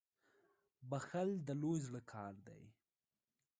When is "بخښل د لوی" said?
0.89-1.77